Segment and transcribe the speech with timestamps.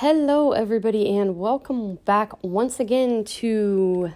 [0.00, 4.12] Hello, everybody, and welcome back once again to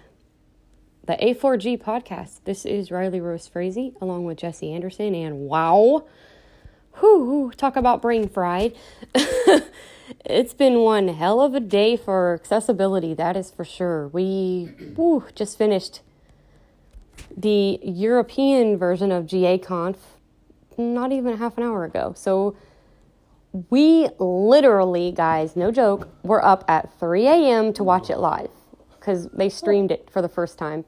[1.07, 2.41] the A4G podcast.
[2.43, 6.05] This is Riley Rose Frazee along with Jesse Anderson, and wow,
[7.01, 8.75] whoo, talk about brain fried.
[10.23, 14.07] it's been one hell of a day for accessibility, that is for sure.
[14.09, 16.01] We whew, just finished
[17.35, 19.97] the European version of GA Conf
[20.77, 22.13] not even half an hour ago.
[22.15, 22.55] So,
[23.69, 27.73] we literally, guys, no joke, were up at 3 a.m.
[27.73, 28.49] to watch it live
[28.99, 30.85] because they streamed it for the first time.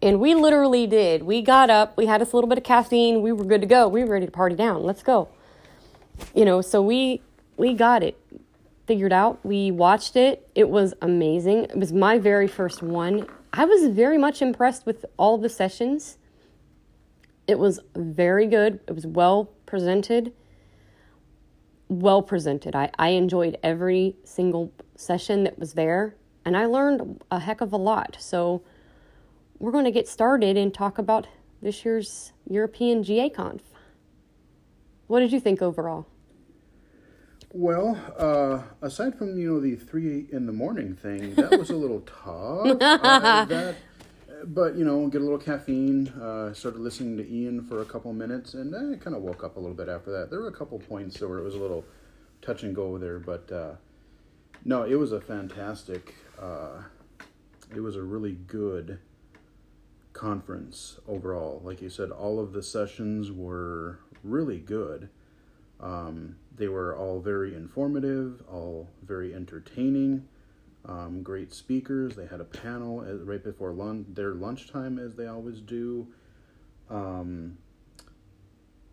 [0.00, 1.22] And we literally did.
[1.22, 3.66] We got up, we had us a little bit of caffeine, we were good to
[3.66, 3.88] go.
[3.88, 4.82] We were ready to party down.
[4.82, 5.28] Let's go.
[6.34, 7.22] You know, so we
[7.56, 8.18] we got it
[8.86, 9.44] figured out.
[9.44, 10.48] We watched it.
[10.54, 11.64] It was amazing.
[11.64, 13.26] It was my very first one.
[13.52, 16.18] I was very much impressed with all the sessions.
[17.46, 18.80] It was very good.
[18.86, 20.32] It was well presented
[22.00, 22.74] well presented.
[22.74, 27.72] I, I enjoyed every single session that was there and I learned a heck of
[27.72, 28.16] a lot.
[28.18, 28.62] So
[29.58, 31.26] we're going to get started and talk about
[31.60, 33.62] this year's European GA Conf.
[35.06, 36.06] What did you think overall?
[37.54, 41.76] Well, uh, aside from you know the three in the morning thing, that was a
[41.76, 42.80] little tough.
[42.80, 43.76] uh, that,
[44.44, 46.08] but you know, get a little caffeine.
[46.08, 49.56] Uh, started listening to Ian for a couple minutes, and I kind of woke up
[49.56, 50.30] a little bit after that.
[50.30, 51.84] There were a couple points where it was a little
[52.40, 53.74] touch and go there, but uh,
[54.64, 56.14] no, it was a fantastic.
[56.40, 56.82] Uh,
[57.74, 58.98] it was a really good
[60.12, 61.60] conference overall.
[61.64, 65.08] Like you said, all of the sessions were really good.
[65.80, 70.28] Um, they were all very informative, all very entertaining.
[70.84, 72.16] Um, great speakers.
[72.16, 76.08] They had a panel right before lunch, their lunchtime, as they always do.
[76.90, 77.58] Um,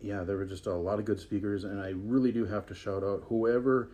[0.00, 2.74] yeah, there were just a lot of good speakers, and I really do have to
[2.74, 3.90] shout out whoever.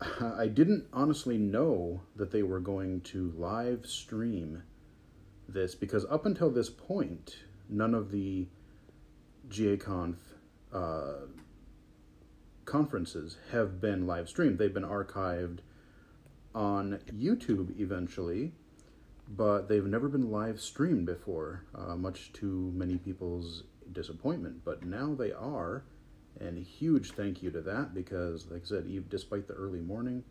[0.20, 4.62] I didn't honestly know that they were going to live stream
[5.48, 7.36] this because up until this point,
[7.68, 8.46] none of the
[9.48, 10.16] GAConf
[10.72, 11.26] uh,
[12.64, 14.58] conferences have been live streamed.
[14.58, 15.58] They've been archived
[16.54, 18.52] on YouTube eventually,
[19.28, 24.64] but they've never been live streamed before, uh, much to many people's disappointment.
[24.64, 25.84] But now they are,
[26.40, 30.24] and a huge thank you to that because, like I said, despite the early morning,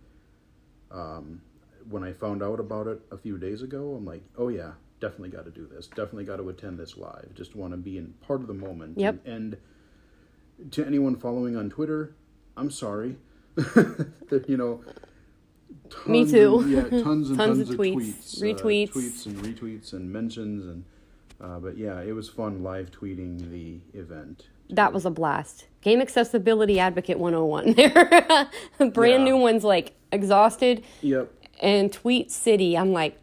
[0.91, 1.41] um,
[1.89, 5.29] when I found out about it a few days ago, I'm like, oh yeah, definitely
[5.29, 5.87] got to do this.
[5.87, 7.33] Definitely got to attend this live.
[7.35, 8.97] Just want to be in part of the moment.
[8.99, 9.25] Yep.
[9.25, 9.57] And,
[10.59, 12.15] and to anyone following on Twitter,
[12.57, 13.17] I'm sorry.
[14.47, 14.81] you know,
[15.89, 16.59] Tons Me too.
[16.59, 20.11] And, yeah, tons and tons, tons of, tweets, tweets retweets, uh, tweets and retweets and
[20.11, 20.83] mentions and.
[21.41, 24.47] Uh, but yeah, it was fun live tweeting the event.
[24.69, 25.67] That was a blast.
[25.81, 27.73] Game Accessibility Advocate 101
[28.77, 28.91] there.
[28.91, 29.23] Brand yeah.
[29.23, 30.83] new one's like exhausted.
[31.01, 31.31] Yep.
[31.61, 33.17] And Tweet City, I'm like.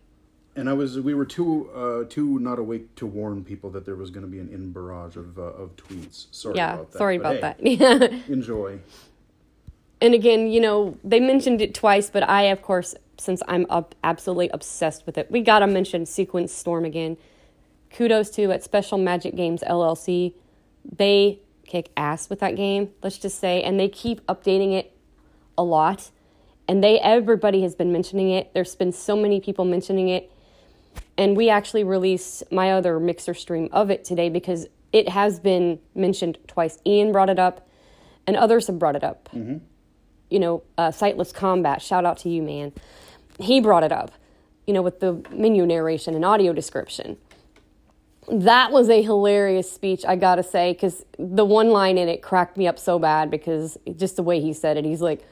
[0.56, 3.96] And I was, we were too, uh, too not awake to warn people that there
[3.96, 6.26] was going to be an in barrage of, uh, of tweets.
[6.30, 6.98] Sorry yeah, about that.
[6.98, 8.12] Sorry but about hey, that.
[8.28, 8.80] enjoy
[10.00, 13.94] and again, you know, they mentioned it twice, but I, of course, since I'm up
[14.04, 17.16] absolutely obsessed with it, we gotta mention Sequence Storm again.
[17.90, 20.34] Kudos to at Special Magic Games LLC.
[20.84, 24.94] They kick ass with that game, let's just say, and they keep updating it
[25.56, 26.10] a lot.
[26.68, 28.52] And they everybody has been mentioning it.
[28.52, 30.30] There's been so many people mentioning it.
[31.16, 35.78] And we actually released my other mixer stream of it today because it has been
[35.94, 36.78] mentioned twice.
[36.84, 37.66] Ian brought it up,
[38.26, 39.28] and others have brought it up.
[39.34, 39.58] Mm-hmm
[40.30, 42.72] you know, uh, SightlessKombat, shout out to you, man.
[43.38, 44.12] He brought it up,
[44.66, 47.16] you know, with the menu narration and audio description.
[48.28, 52.56] That was a hilarious speech, I gotta say, because the one line in it cracked
[52.56, 55.24] me up so bad because just the way he said it, he's like,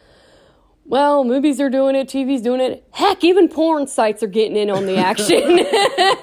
[0.84, 2.87] well, movies are doing it, TV's doing it.
[2.93, 5.56] Heck, even porn sites are getting in on the action.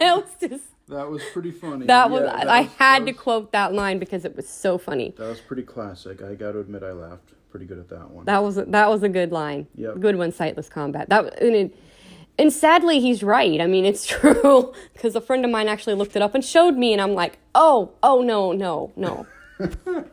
[0.02, 1.86] was just that was pretty funny.
[1.86, 4.48] That was yeah, that I was, had was, to quote that line because it was
[4.48, 5.14] so funny.
[5.18, 6.22] That was pretty classic.
[6.22, 8.26] I got to admit, I laughed pretty good at that one.
[8.26, 9.68] That was that was a good line.
[9.76, 10.32] Yeah, good one.
[10.32, 11.10] SightlessKombat.
[11.10, 11.76] That and, it,
[12.40, 13.62] and sadly, he's right.
[13.62, 16.76] I mean, it's true because a friend of mine actually looked it up and showed
[16.76, 19.28] me, and I'm like, oh, oh no, no, no.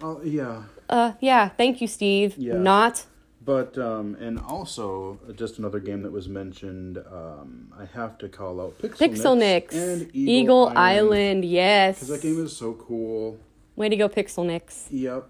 [0.00, 0.62] Oh yeah.
[0.88, 1.48] Uh yeah.
[1.48, 2.34] Thank you, Steve.
[2.38, 2.54] Yeah.
[2.54, 3.04] Not.
[3.44, 6.98] But um, and also just another game that was mentioned.
[6.98, 9.32] Um, I have to call out Pixel, Pixel
[9.72, 10.78] and Eagle, Eagle Island.
[10.78, 11.44] Island.
[11.46, 11.96] Yes.
[11.96, 13.40] Because that game is so cool.
[13.74, 14.86] Way to go, Pixelnicks.
[14.90, 15.28] Yep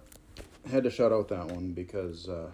[0.68, 2.50] had to shout out that one because uh,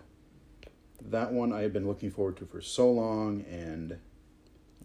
[1.11, 3.99] that one I have been looking forward to for so long, and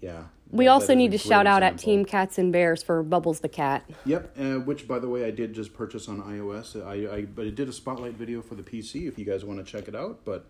[0.01, 0.23] yeah.
[0.51, 1.53] We that, also that need to shout example.
[1.53, 3.89] out at Team Cats and Bears for Bubbles the cat.
[4.05, 6.75] Yep, uh, which by the way I did just purchase on iOS.
[6.85, 9.63] I, I but it did a spotlight video for the PC if you guys want
[9.63, 10.25] to check it out.
[10.25, 10.45] But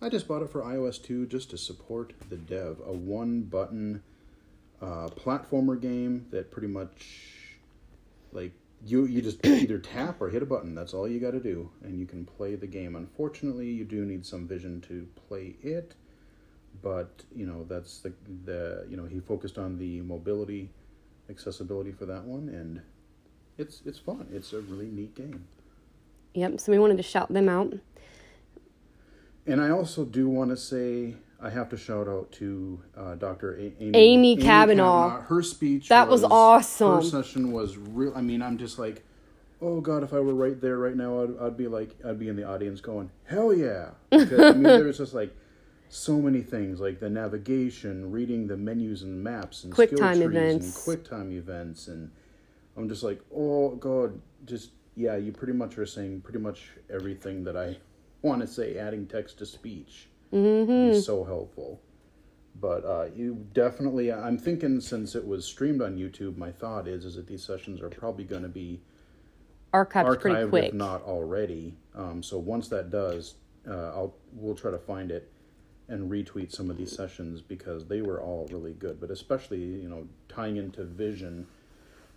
[0.00, 2.80] I just bought it for iOS 2 just to support the dev.
[2.84, 4.02] A one button
[4.82, 7.56] uh, platformer game that pretty much
[8.32, 8.52] like
[8.86, 10.74] you you just either tap or hit a button.
[10.74, 12.96] That's all you got to do, and you can play the game.
[12.96, 15.94] Unfortunately, you do need some vision to play it,
[16.82, 18.12] but you know that's the
[18.44, 20.70] the you know he focused on the mobility,
[21.28, 22.80] accessibility for that one, and
[23.58, 24.28] it's it's fun.
[24.32, 25.46] It's a really neat game.
[26.34, 26.60] Yep.
[26.60, 27.74] So we wanted to shout them out.
[29.46, 33.56] And I also do want to say I have to shout out to uh, Dr.
[33.56, 35.20] A- Amy, Amy Kavanagh.
[35.22, 36.96] Her speech That was awesome.
[36.96, 38.12] Her session was real.
[38.16, 39.04] I mean, I'm just like,
[39.60, 42.28] oh god, if I were right there right now, I'd, I'd be like, I'd be
[42.28, 43.90] in the audience going, hell yeah.
[44.10, 45.34] Because, I mean, there was just like
[45.88, 50.16] so many things like the navigation, reading the menus and maps, and Quick skill time
[50.16, 50.66] trees events.
[50.66, 52.10] and quick time events, and
[52.76, 57.44] I'm just like, oh god, just yeah, you pretty much are saying pretty much everything
[57.44, 57.76] that I
[58.22, 58.78] want to say.
[58.78, 60.90] Adding text to speech Mm-hmm.
[60.92, 61.80] is so helpful.
[62.58, 67.04] But uh, you definitely, I'm thinking since it was streamed on YouTube, my thought is
[67.04, 68.80] is that these sessions are probably going to be
[69.74, 70.64] Archived, pretty archived quick.
[70.68, 71.74] if not already.
[71.94, 73.34] Um, so once that does,
[73.68, 75.30] uh, I'll we'll try to find it
[75.88, 79.00] and retweet some of these sessions because they were all really good.
[79.00, 81.46] But especially you know tying into Vision,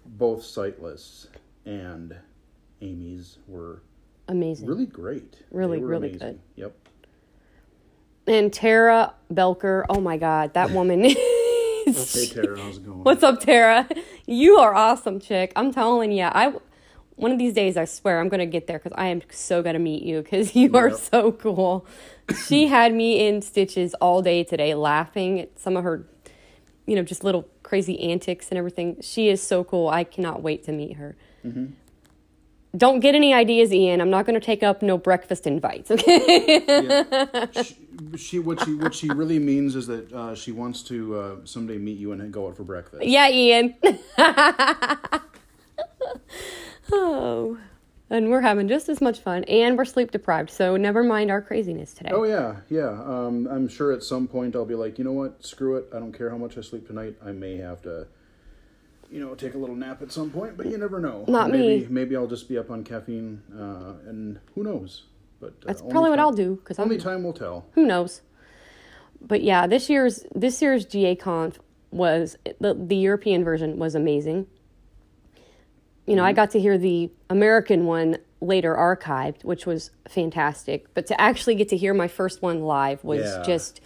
[0.06, 1.28] both Sightless
[1.66, 2.16] and
[2.82, 3.82] Amy's were
[4.30, 4.68] Amazing.
[4.68, 5.36] really great.
[5.52, 6.20] Really, really amazing.
[6.28, 6.40] good.
[6.56, 6.76] Yep.
[8.30, 11.16] And Tara Voelker, oh my God, that woman is.
[12.32, 13.04] Tara, how's it going?
[13.04, 13.90] What's up, Tara?
[14.28, 15.52] You are awesome, chick.
[15.56, 16.54] I'm telling you, I.
[17.16, 19.80] One of these days, I swear, I'm gonna get there because I am so gonna
[19.80, 21.88] meet you because you are so cool.
[22.48, 26.06] she had me in stitches all day today, laughing at some of her,
[26.86, 28.98] you know, just little crazy antics and everything.
[29.02, 29.90] She is so cool.
[29.90, 31.18] I cannot wait to meet her.
[31.44, 31.74] Mm-hmm.
[32.78, 34.00] Don't get any ideas, Ian.
[34.00, 35.90] I'm not gonna take up no breakfast invites.
[35.90, 36.64] Okay.
[36.68, 37.46] Yeah.
[37.64, 37.76] she,
[38.16, 41.78] she what she what she really means is that uh, she wants to uh, someday
[41.78, 43.04] meet you and go out for breakfast.
[43.04, 43.76] Yeah, Ian.
[46.92, 47.58] oh.
[48.12, 51.44] And we're having just as much fun, and we're sleep deprived, so never mind our
[51.44, 52.10] craziness today.
[52.12, 52.90] Oh yeah, yeah.
[52.90, 55.46] Um, I'm sure at some point I'll be like, you know what?
[55.46, 55.86] Screw it.
[55.96, 57.16] I don't care how much I sleep tonight.
[57.24, 58.08] I may have to,
[59.12, 60.58] you know, take a little nap at some point.
[60.58, 61.24] But you never know.
[61.28, 61.88] Not maybe, me.
[61.88, 65.04] Maybe I'll just be up on caffeine, uh, and who knows?
[65.40, 67.66] But uh, That's probably what I'll do because Only I'm time will tell.
[67.74, 68.22] who knows.
[69.22, 71.60] But yeah, this year's this year's GA Conf
[71.92, 74.48] was the the European version was amazing.
[76.06, 80.92] You know, I got to hear the American one later archived, which was fantastic.
[80.94, 83.44] But to actually get to hear my first one live was Yeah.
[83.46, 83.82] just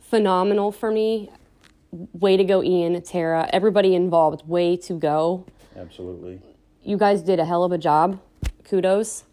[0.00, 1.30] phenomenal for me.
[2.12, 4.46] Way to go, Ian, Tara, everybody involved.
[4.46, 5.46] Way to go.
[5.74, 6.40] Absolutely.
[6.82, 8.20] You guys did a hell of a job.
[8.64, 9.24] Kudos.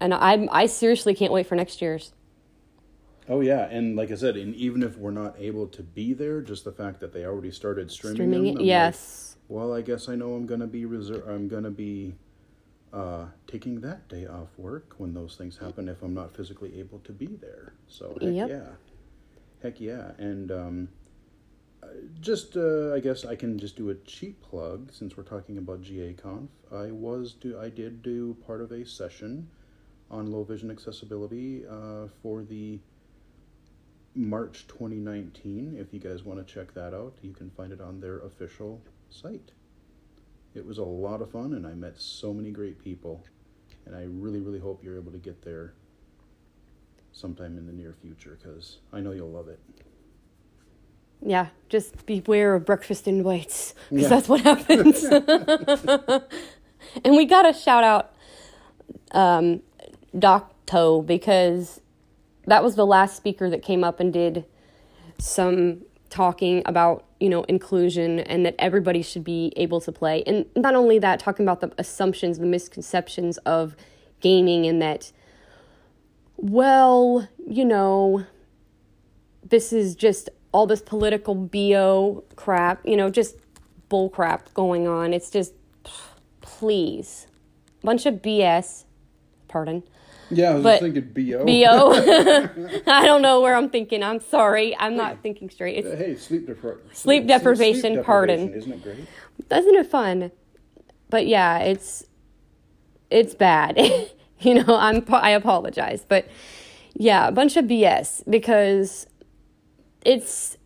[0.00, 2.12] And I I seriously can't wait for next year's.
[3.28, 6.40] Oh yeah, and like I said, and even if we're not able to be there,
[6.40, 9.36] just the fact that they already started streaming, Streaming them, it, I'm like, yes.
[9.48, 12.14] well, I guess I know I'm gonna be reser- I'm gonna be
[12.92, 16.98] uh, taking that day off work when those things happen if I'm not physically able
[17.00, 17.74] to be there.
[17.86, 18.48] So heck Yep.
[18.48, 18.68] yeah,
[19.62, 20.88] heck yeah, and um,
[21.84, 21.86] uh,
[22.20, 25.82] just uh, I guess I can just do a cheap plug since we're talking about
[25.82, 26.50] GA Conf.
[26.72, 29.48] I was do I did do part of a session
[30.10, 32.78] on low vision accessibility uh, for the
[34.14, 35.76] March 2019.
[35.78, 38.80] If you guys want to check that out, you can find it on their official
[39.08, 39.52] site.
[40.54, 43.24] It was a lot of fun, and I met so many great people.
[43.86, 45.74] And I really, really hope you're able to get there
[47.12, 49.60] sometime in the near future because I know you'll love it.
[51.24, 54.08] Yeah, just beware of breakfast invites because Yeah.
[54.08, 55.04] that's what happens.
[57.04, 58.14] and we got to shout out
[59.12, 59.60] um,
[60.18, 61.80] Doc Toe because
[62.46, 64.44] that was the last speaker that came up and did
[65.18, 70.22] some talking about you know inclusion and that everybody should be able to play.
[70.26, 73.76] And not only that talking about the assumptions the misconceptions of
[74.20, 75.12] gaming and that
[76.36, 78.24] well you know
[79.48, 83.36] this is just all this political bo crap you know just
[83.88, 85.12] bull crap going on.
[85.12, 85.54] It's just
[86.40, 87.26] please.
[87.82, 88.84] Bunch of bs
[89.48, 89.82] pardon
[90.30, 91.44] Yeah, I was But- thinking BO.
[91.44, 96.14] bo i don't know where i'm thinking i'm sorry i'm not thinking straight it's Hey,
[96.16, 98.52] sleep, depri- Sleep deprivation, pardon.
[98.54, 98.98] Isn't it great?
[99.50, 100.30] isn't it fun
[101.08, 102.04] but yeah it's
[103.10, 103.76] it's bad
[104.40, 106.28] you know i'm i apologize but
[106.94, 109.06] yeah a bunch of bs because
[110.04, 110.56] it's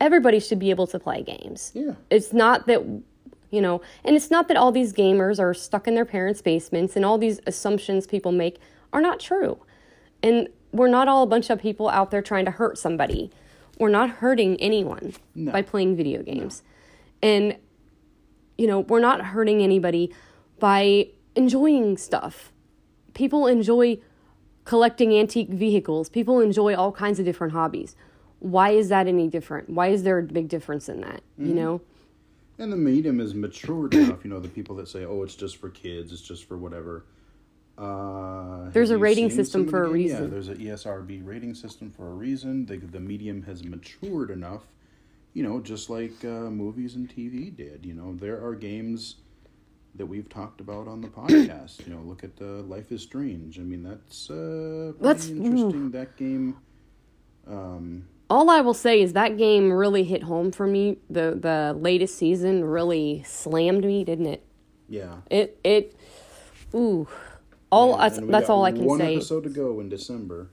[0.00, 1.92] everybody should be able to play games Yeah.
[2.10, 2.80] it's not that
[3.50, 6.96] you know and it's not that all these gamers are stuck in their parents basements
[6.96, 8.58] and all these assumptions people make
[8.92, 9.58] are not true
[10.22, 13.30] and we're not all a bunch of people out there trying to hurt somebody.
[13.78, 15.52] We're not hurting anyone No.
[15.52, 16.62] by playing video games.
[17.22, 17.56] And
[18.56, 20.12] you know, we're not hurting anybody
[20.58, 22.52] by enjoying stuff.
[23.14, 23.98] People enjoy
[24.64, 26.08] collecting antique vehicles.
[26.08, 27.94] People enjoy all kinds of different hobbies.
[28.40, 29.70] Why is that any different?
[29.70, 31.22] Why is there a big difference in that?
[31.38, 31.54] You mm-hmm.
[31.54, 31.80] know?
[32.58, 35.56] And the medium is matured enough, you know, the people that say, "Oh, it's just
[35.56, 37.04] for kids, it's just for whatever."
[37.78, 40.24] Uh, There's a rating system for a reason.
[40.24, 42.66] Yeah, there's an ESRB rating system for a reason.
[42.66, 44.64] The the medium has matured enough,
[45.32, 47.86] you know, just like uh, movies and TV did.
[47.86, 49.16] You know, there are games
[49.94, 51.86] that we've talked about on the podcast.
[51.86, 53.58] you know, look at uh, Life is Strange.
[53.58, 55.90] I mean, that's uh, That's- interesting.
[55.92, 56.56] That game.
[57.46, 60.98] Um, All I will say is that game really hit home for me.
[61.08, 64.42] The the latest season really slammed me, didn't it?
[64.88, 65.18] yeah.
[65.30, 65.94] It it
[66.74, 67.06] ooh.
[67.70, 69.16] All Yeah, that's, that's all I can one say.
[69.16, 70.48] episode to go in December.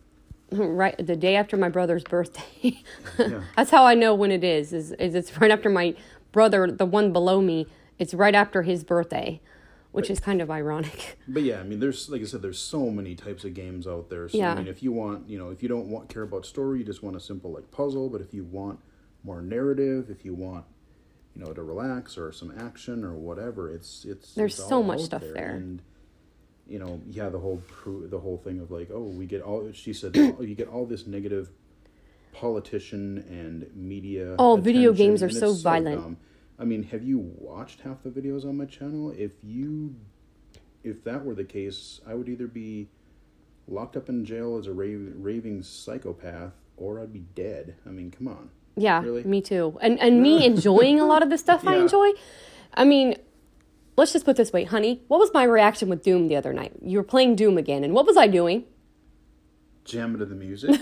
[0.52, 2.82] right the day after my brother's birthday.
[3.18, 3.44] Yeah.
[3.56, 4.74] That's how I know when it is.
[4.74, 5.96] Is is it's right after my
[6.32, 7.68] brother, the one below me.
[7.98, 9.40] It's right after his birthday,
[9.94, 11.18] which is kind of ironic.
[11.28, 14.10] But yeah, I mean, there's like I said, there's so many types of games out
[14.10, 14.28] there.
[14.28, 14.52] So Yeah.
[14.52, 16.86] I mean, if you want, you know, if you don't want care about story, you
[16.86, 18.10] just want a simple like puzzle.
[18.10, 18.80] But if you want
[19.24, 20.66] more narrative, if you want,
[21.34, 25.02] you know, to relax or some action or whatever, it's it's There's it's so much
[25.02, 25.52] stuff there.
[25.52, 25.82] And
[26.68, 29.70] you know, yeah, the whole the whole thing of like, oh, we get all.
[29.74, 31.50] She said, oh, you get all this negative
[32.34, 34.36] politician and media.
[34.40, 36.02] Oh, video games are and so violent.
[36.02, 36.18] dumb.
[36.58, 39.12] I mean, have you watched half the videos on my channel?
[39.18, 39.96] If you,
[40.84, 42.88] if that were the case, I would either be
[43.68, 47.76] locked up in jail as a rave, raving psychopath, or I'd be dead.
[47.86, 48.50] I mean, come on.
[48.78, 49.24] Yeah, Really?
[49.24, 49.78] me too.
[49.82, 52.12] And and me enjoying a lot of the stuff I enjoy.
[52.74, 53.16] I mean,
[53.98, 55.02] let's just put this way, honey.
[55.08, 56.74] What was my reaction with Doom the other night?
[56.82, 58.66] You were playing Doom again, and what was I doing?
[59.84, 60.80] Jamming to the music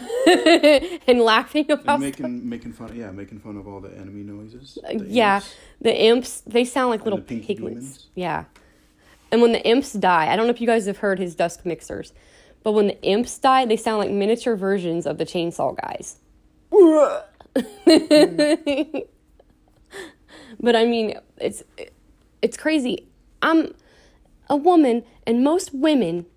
[1.07, 2.95] and laughing about and making making fun.
[2.95, 4.77] Yeah, making fun of all the enemy noises.
[4.83, 5.55] Uh, the yeah, imps.
[5.81, 7.47] the imps, they sound like little piglets.
[7.47, 8.07] demons.
[8.15, 8.45] Yeah.
[9.29, 11.65] And when the imps die, I don't know if you guys have heard his dusk
[11.65, 12.13] mixers,
[12.63, 16.19] but when the imps die, they sound like miniature versions of the chainsaw guys.
[20.61, 21.63] but I mean, it's
[22.43, 23.07] it's crazy.
[23.41, 23.73] I'm
[24.49, 26.27] a woman and most women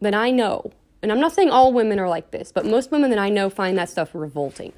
[0.00, 3.10] that I know, and I'm not saying all women are like this, but most women
[3.10, 4.72] that I know find that stuff revolting.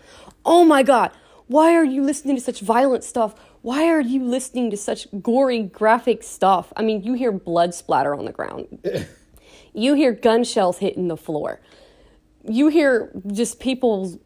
[0.45, 1.13] Oh my God,
[1.47, 3.35] why are you listening to such violent stuff?
[3.63, 6.73] Why are you listening to such gory, graphic stuff?
[6.77, 8.67] I mean, you hear blood splatter on the ground,
[9.75, 11.61] you hear gun shells hitting the floor,
[12.49, 14.19] you hear just people's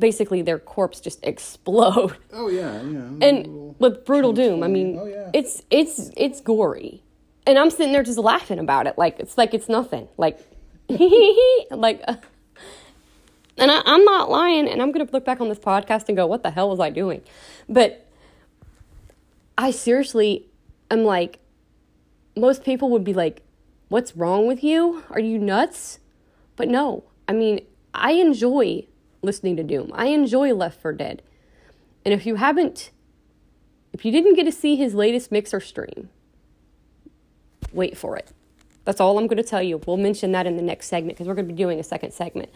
[0.00, 2.16] basically their corpse just explode.
[2.32, 3.28] Oh yeah, yeah.
[3.28, 5.30] and little with brutal doom i mean oh yeah.
[5.32, 7.02] it's it's it's gory.
[7.46, 8.98] And i'm sitting there just laughing about it.
[8.98, 10.08] Like it's like it's nothing.
[10.16, 10.38] Like
[11.70, 12.16] like uh,
[13.56, 16.26] and I, i'm not lying and i'm gonna look back on this podcast and go
[16.26, 17.22] what the hell was i doing?
[17.68, 18.06] But
[19.56, 20.46] i seriously
[20.90, 21.38] am like
[22.36, 23.42] most people would be like
[23.88, 25.02] what's wrong with you?
[25.10, 25.98] Are you nuts?
[26.56, 27.04] But no.
[27.28, 27.60] I mean
[27.94, 28.86] i enjoy
[29.22, 31.22] listening to doom i enjoy left for dead
[32.04, 32.90] and if you haven't
[33.92, 36.10] if you didn't get to see his latest mixer stream,
[37.72, 38.32] wait for it.
[38.84, 39.80] That's all I'm going to tell you.
[39.86, 42.12] We'll mention that in the next segment because we're going to be doing a second
[42.12, 42.50] segment.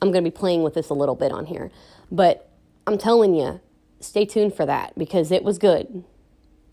[0.00, 1.70] I'm going to be playing with this a little bit on here.
[2.10, 2.50] But
[2.86, 3.60] I'm telling you,
[4.00, 6.04] stay tuned for that because it was good.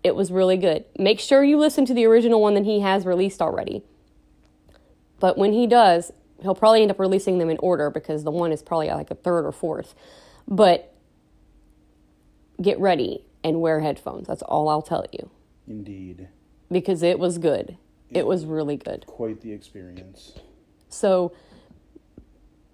[0.04, 0.86] It was really good.
[0.98, 3.84] Make sure you listen to the original one that he has released already.
[5.20, 8.52] But when he does, he'll probably end up releasing them in order because the one
[8.52, 9.96] is probably uh, like a third or fourth.
[10.48, 10.94] But
[12.62, 14.28] get ready and wear headphones.
[14.28, 15.30] That's all I'll tell you
[15.68, 16.28] Indeed,
[16.72, 17.78] because it was good.
[18.10, 19.06] It was really good.
[19.06, 20.34] quite the experience.
[20.90, 21.32] So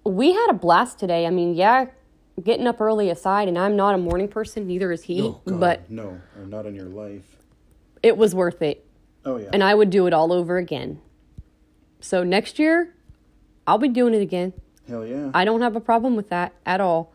[0.05, 1.25] we had a blast today.
[1.25, 1.87] I mean, yeah,
[2.41, 5.59] getting up early aside, and I'm not a morning person, neither is he, Oh, God,
[5.59, 7.35] but no, not in your life.
[8.01, 8.85] it was worth it.
[9.25, 9.49] Oh yeah.
[9.51, 11.01] And I would do it all over again.
[11.99, 12.94] So next year,
[13.67, 14.53] I'll be doing it again.
[14.87, 15.31] Hell yeah.
[15.33, 17.11] I don't have a problem with that at all.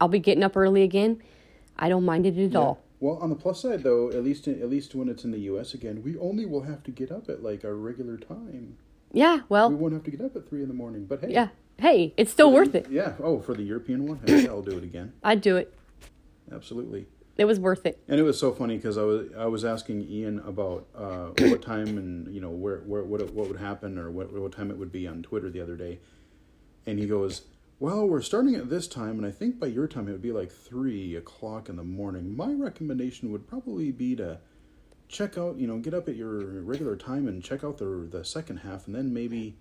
[0.00, 1.22] I'll be getting up early again.
[1.78, 2.58] I don't mind it at Yeah.
[2.58, 2.80] all.
[3.00, 5.74] Well, on the plus side, though, at least at least when it's in the U.S.
[5.74, 8.78] again, we only will have to get up at like our regular time.
[9.12, 11.04] Yeah, well, We won't have to get up at three in the morning.
[11.06, 11.48] But hey, yeah.
[11.78, 12.86] Hey, it's still worth it.
[12.90, 13.14] Yeah.
[13.22, 15.12] Oh, for the European one, hey, I'll do it again.
[15.22, 15.72] I'd do it.
[16.50, 17.06] Absolutely.
[17.36, 18.00] It was worth it.
[18.06, 21.62] And it was so funny because I was I was asking Ian about uh, what
[21.62, 24.78] time and you know where where what what would happen or what what time it
[24.78, 25.98] would be on Twitter the other day,
[26.86, 27.42] and he goes,
[27.80, 30.32] "Well, we're starting at this time, and I think by your time it would be
[30.32, 32.36] like three o'clock in the morning.
[32.36, 34.38] My recommendation would probably be to
[35.08, 38.24] check out, you know, get up at your regular time and check out the the
[38.24, 39.56] second half, and then maybe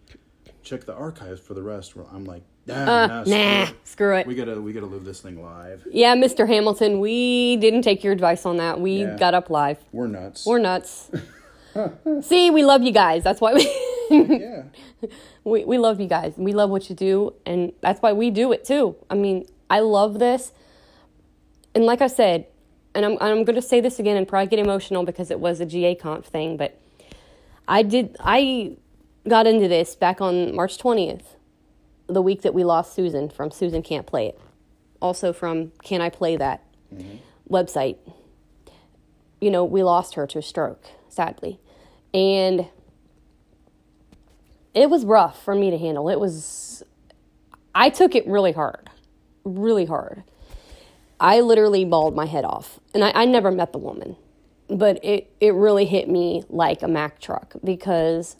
[0.61, 1.95] check the archives for the rest.
[1.95, 3.75] Where i'm like, nah, Uh, nah, screw nah, it.
[3.83, 4.27] screw it.
[4.27, 5.85] We gotta we gotta live this thing live.
[5.91, 6.47] Yeah, Mr.
[6.47, 8.79] Hamilton, we didn't take your advice on that.
[8.79, 9.17] We Yeah.
[9.17, 9.79] got up live.
[9.91, 10.45] We're nuts.
[10.45, 11.09] We're nuts.
[12.21, 13.23] See, we love you guys.
[13.23, 13.63] That's why we,
[14.11, 14.63] yeah.
[15.43, 16.33] we we love you guys.
[16.37, 18.95] We love what you do, and that's why we do it too.
[19.09, 20.51] I mean, I love this,
[21.73, 22.45] and like I said,
[22.93, 25.59] and I'm I'm going to say this again and probably get emotional because it was
[25.59, 26.79] a GA conf thing, but
[27.67, 28.77] I did I
[29.27, 31.35] got into this back on March twentieth,
[32.07, 34.39] the week that we lost Susan from Susan Can't Play It,
[35.01, 37.17] also from Can I Play That mm-hmm.
[37.53, 37.97] website.
[39.39, 41.59] You know, we lost her to a stroke, sadly.
[42.13, 42.67] And
[44.73, 46.09] it was rough for me to handle.
[46.09, 46.83] It was,
[47.75, 48.89] I took it really hard,
[49.43, 50.23] really hard.
[51.19, 52.79] I literally bawled my head off.
[52.93, 54.15] And I, I never met the woman,
[54.67, 58.35] but it, it really hit me like a Mack truck because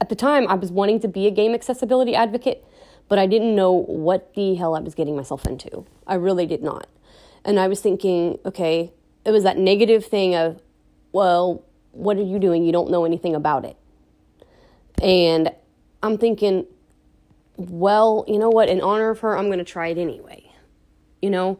[0.00, 2.64] at the time I was wanting to be a game accessibility advocate,
[3.08, 5.86] but I didn't know what the hell I was getting myself into.
[6.06, 6.86] I really did not.
[7.44, 8.92] And I was thinking, okay,
[9.24, 10.60] it was that negative thing of,
[11.12, 12.64] well, what are you doing?
[12.64, 13.76] You don't know anything about it.
[15.02, 15.50] And
[16.02, 16.66] I'm thinking,
[17.56, 18.68] well, you know what?
[18.68, 20.52] In honor of her, I'm going to try it anyway.
[21.22, 21.58] You know?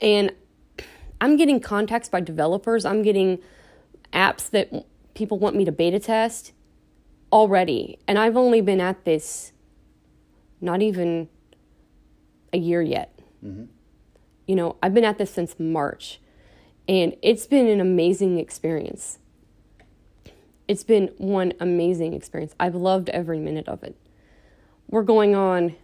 [0.00, 0.32] And
[1.20, 2.84] I'm getting contacts by developers.
[2.84, 3.38] I'm getting
[4.12, 4.70] apps that
[5.14, 6.52] people want me to beta test
[7.32, 7.98] already.
[8.06, 9.52] And I've only been at this
[10.60, 11.28] not even
[12.52, 13.18] a year yet.
[13.44, 13.64] Mm-hmm.
[14.46, 16.20] You know, I've been at this since March.
[16.88, 19.18] And it's been an amazing experience.
[20.68, 22.54] It's been one amazing experience.
[22.60, 23.96] I've loved every minute of it.
[24.88, 25.74] We're going on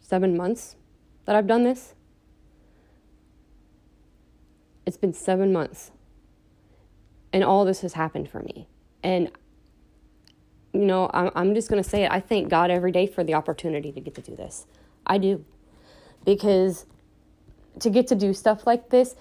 [0.00, 0.76] seven months
[1.24, 1.94] that I've done this.
[4.84, 5.90] It's been seven months.
[7.32, 8.66] And all this has happened for me.
[9.02, 9.30] And,
[10.72, 12.10] you know, I'm, I'm just going to say it.
[12.10, 14.66] I thank God every day for the opportunity to get to do this.
[15.06, 15.44] I do.
[16.24, 16.86] Because
[17.80, 19.16] to get to do stuff like this,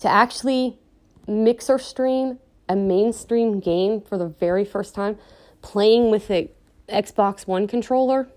[0.00, 0.78] to actually
[1.26, 5.18] mix or stream a mainstream game for the very first time,
[5.62, 6.48] playing with the
[6.88, 8.28] Xbox One controller.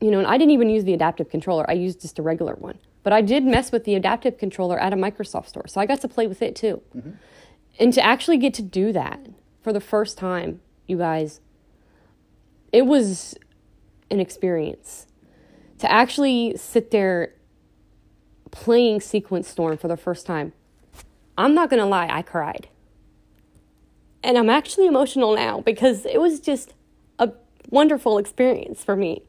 [0.00, 2.54] You know, and I didn't even use the adaptive controller, I used just a regular
[2.54, 2.78] one.
[3.04, 6.00] But I did mess with the adaptive controller at a Microsoft store, so I got
[6.02, 6.82] to play with it too.
[6.96, 7.10] Mm-hmm.
[7.78, 9.26] And to actually get to do that
[9.62, 11.40] for the first time, you guys,
[12.72, 13.34] it was
[14.10, 15.06] an experience.
[15.78, 17.34] To actually sit there
[18.50, 20.52] playing Sequence Storm for the first time,
[21.36, 22.68] I'm not gonna lie, I cried.
[24.22, 26.74] And I'm actually emotional now because it was just
[27.18, 27.32] a
[27.70, 29.22] wonderful experience for me.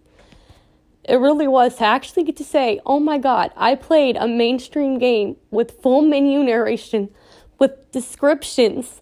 [1.06, 5.00] It really was to actually get to say, oh my God, I played a mainstream
[5.00, 7.10] game with full menu narration,
[7.60, 9.02] with descriptions.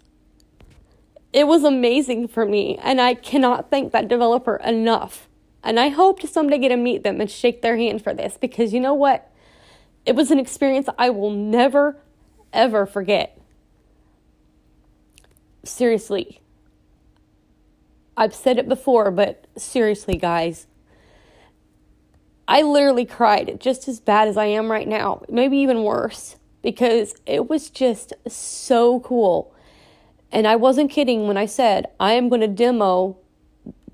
[1.34, 5.28] It was amazing for me, and I cannot thank that developer enough.
[5.64, 8.38] And I hope to someday get to meet them and shake their hand for this
[8.38, 9.32] because you know what?
[10.06, 11.98] It was an experience I will never,
[12.52, 13.40] ever forget.
[15.64, 16.42] Seriously.
[18.18, 20.68] I've said it before, but seriously, guys.
[22.48, 27.15] I literally cried just as bad as I am right now, maybe even worse, because
[27.26, 29.54] it was just so cool.
[30.32, 33.17] And I wasn't kidding when I said I am going to demo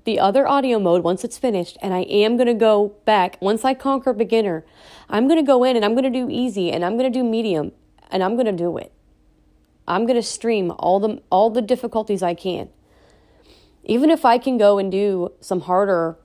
[0.04, 3.62] the other audio mode once it's finished, and I am going to go back once
[3.62, 4.64] I conquer beginner.
[5.10, 7.18] I'm going to go in and I'm going to do easy and I'm going to
[7.18, 7.72] do medium
[8.10, 8.92] and I'm going to do it.
[9.86, 12.68] I'm going to stream all the all the difficulties I can.
[13.84, 16.18] Even if I can go and do some harder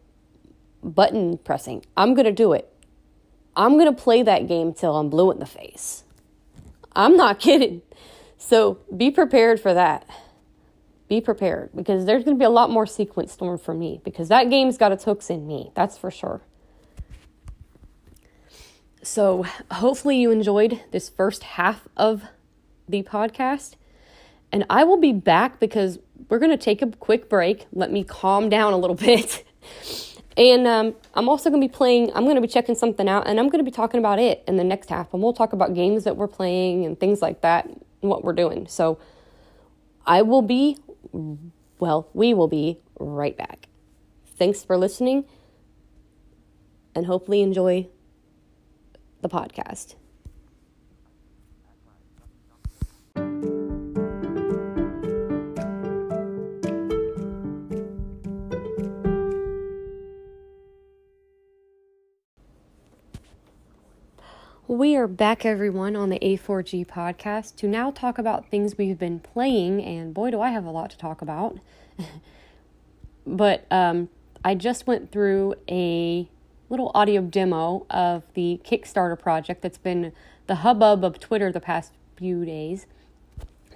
[0.84, 2.70] button pressing, I'm going to do it.
[3.56, 6.03] I'm going to play that game till I'm blue in the face.
[6.96, 7.82] I'm not kidding.
[8.38, 10.08] So be prepared for that.
[11.08, 14.30] Be prepared because there's going to be a lot more sequence storm for me because
[14.30, 15.72] that game's got its hooks in me.
[15.76, 16.42] That's for sure.
[19.04, 22.24] So hopefully you enjoyed this first half of
[22.88, 23.76] the podcast.
[24.52, 27.68] And I will be back because we're going to take a quick break.
[27.74, 29.44] Let me calm down a little bit.
[30.36, 33.28] And um, I'm also going to be playing, I'm going to be checking something out,
[33.28, 35.14] and I'm going to be talking about it in the next half.
[35.14, 38.34] And we'll talk about games that we're playing and things like that, and what we're
[38.34, 38.68] doing.
[38.68, 39.00] So
[40.06, 40.78] I will be,
[41.80, 43.68] well, we will be right back.
[44.36, 45.26] Thanks for listening,
[46.96, 47.88] and hopefully enjoy
[49.22, 49.96] the podcast.
[64.68, 69.20] We are back, everyone, on the A4G podcast to now talk about things we've been
[69.20, 71.60] playing, and boy, do I have a lot to talk about.
[73.28, 74.08] but um,
[74.42, 76.30] I just went through a
[76.70, 80.14] little audio demo of the Kickstarter project that's been
[80.48, 82.86] the hubbub of Twitter the past few days.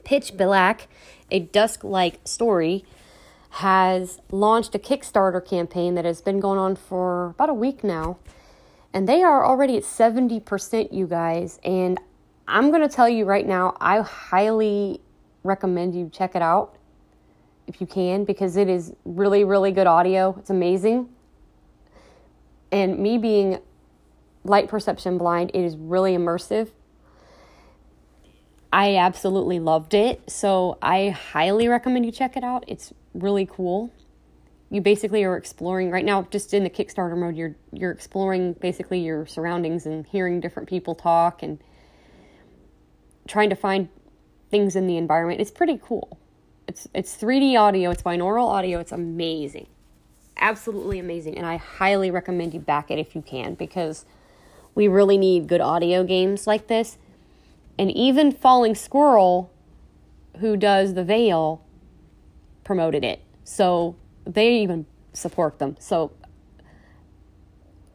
[0.05, 0.87] Pitch Black,
[1.29, 2.85] a Dusklight story,
[3.49, 8.19] has launched a Kickstarter campaign that has been going on for about a week now.
[8.93, 11.59] And they are already at 70%, you guys.
[11.63, 11.99] And
[12.47, 15.01] I'm going to tell you right now, I highly
[15.43, 16.77] recommend you check it out
[17.67, 20.35] if you can because it is really, really good audio.
[20.39, 21.09] It's amazing.
[22.71, 23.59] And me being
[24.43, 26.71] light perception blind, it is really immersive.
[28.71, 30.29] I absolutely loved it.
[30.29, 32.63] So I highly recommend you check it out.
[32.67, 33.91] It's really cool.
[34.69, 38.99] You basically are exploring right now just in the Kickstarter mode you're you're exploring basically
[38.99, 41.59] your surroundings and hearing different people talk and
[43.27, 43.89] trying to find
[44.49, 45.41] things in the environment.
[45.41, 46.19] It's pretty cool.
[46.67, 49.67] It's it's 3D audio, it's binaural audio, it's amazing.
[50.39, 51.37] Absolutely amazing.
[51.37, 54.05] And I highly recommend you back it if you can because
[54.75, 56.97] we really need good audio games like this.
[57.79, 59.51] And even Falling Squirrel,
[60.39, 61.63] who does The Vale,
[62.63, 63.21] promoted it.
[63.43, 63.95] So
[64.27, 65.75] they even support them.
[65.79, 66.11] So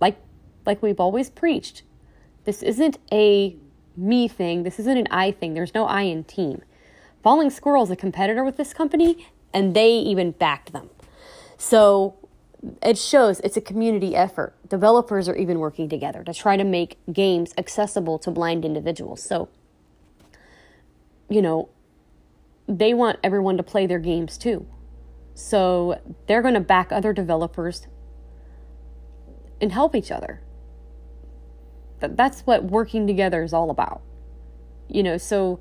[0.01, 0.17] like
[0.67, 1.83] like we've always preached,
[2.45, 3.57] this isn't a
[3.97, 4.63] me thing.
[4.63, 5.55] This isn't an I thing.
[5.55, 6.63] There's no I in team.
[7.23, 10.91] Falling Squirrel is a competitor with this company, and they even backed them.
[11.57, 12.17] So
[12.83, 14.55] it shows it's a community effort.
[14.69, 19.23] Developers are even working together to try to make games accessible to blind individuals.
[19.23, 19.49] So,
[21.29, 21.69] you know,
[22.69, 24.67] they want everyone to play their games too.
[25.35, 27.87] So they're going to back other developers
[29.61, 30.43] and help each other.
[32.01, 34.03] That's what working together is all about.
[34.89, 35.61] You know, so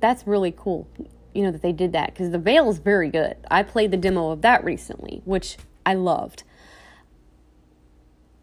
[0.00, 0.88] that's really cool,
[1.34, 3.36] you know, that they did that because the Vale is very good.
[3.50, 6.42] I played the demo of that recently, which I loved.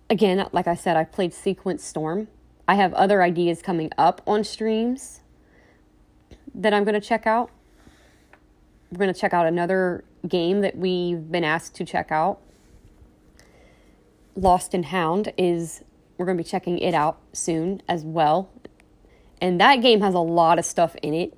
[0.10, 2.30] Again, like I said, I played Sequence Storm.
[2.68, 5.22] I have other ideas coming up on streams
[6.56, 7.52] that I'm going to check out.
[8.92, 12.40] We're going to check out another game that we've been asked to check out.
[14.36, 15.84] Lost and Hound is,
[16.18, 18.50] we're going to be checking it out soon as well.
[19.42, 21.38] And that game has a lot of stuff in it.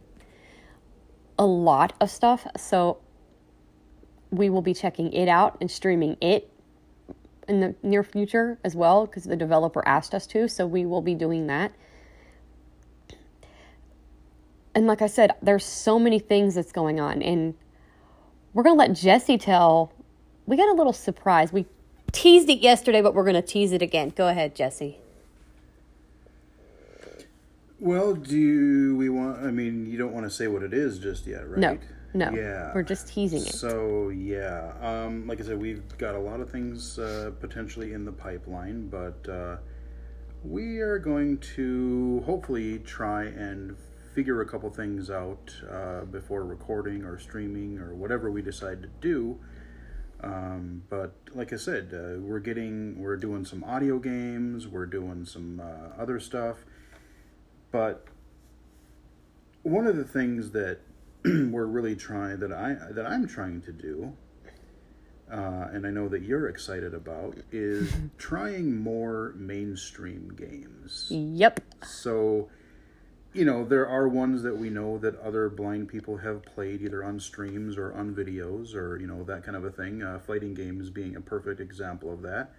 [1.38, 2.46] A lot of stuff.
[2.58, 3.00] So
[4.32, 6.52] we will be checking it out and streaming it
[7.48, 10.48] in the near future as well because the developer asked us to.
[10.48, 11.74] So we will be doing that.
[14.80, 17.22] And like I said, there's so many things that's going on.
[17.22, 17.54] And
[18.54, 19.92] we're going to let Jesse tell.
[20.46, 21.52] We got a little surprise.
[21.52, 21.66] We
[22.14, 24.14] teased it yesterday, but we're going to tease it again.
[24.16, 24.98] Go ahead, Jesse.
[27.78, 29.44] Well, do we want?
[29.44, 31.60] I mean, you don't want to say what it is just yet, right?
[31.60, 31.78] No,
[32.14, 32.32] no.
[32.32, 32.72] Yeah.
[32.74, 33.54] We're just teasing it.
[33.54, 38.06] So yeah, um, like I said, we've got a lot of things uh, potentially in
[38.06, 39.58] the pipeline, but uh,
[40.46, 43.76] we are going to hopefully try and
[44.20, 48.90] figure a couple things out uh, before recording or streaming or whatever we decide to
[49.00, 49.40] do.
[50.22, 55.24] Um, but like I said, uh, we're getting, we're doing some audio games, we're doing
[55.24, 56.58] some uh, other stuff.
[57.72, 58.08] But
[59.64, 60.80] one of the things that
[61.24, 64.12] we're really trying, that I that I'm trying to do,
[65.32, 71.08] uh, and I know that you're excited about, is trying more mainstream games.
[71.10, 71.62] Yep.
[71.86, 72.50] So
[73.34, 77.04] you know, there are ones that we know that other blind people have played either
[77.04, 80.02] on streams or on videos or, you know, that kind of a thing.
[80.02, 82.52] Uh, fighting games being a perfect example of that.